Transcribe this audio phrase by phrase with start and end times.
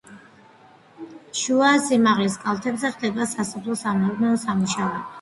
[1.41, 5.09] შუა სიმაღლის კალთებზე ხდება სასოფლო-სამეურნეო სამუშაოები.